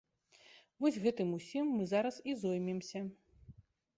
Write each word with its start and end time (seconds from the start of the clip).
Вось 0.85 0.97
гэтым 1.03 1.29
усім 1.37 1.69
мы 1.75 1.83
зараз 1.93 2.15
і 2.33 2.37
зоймемся. 2.45 2.99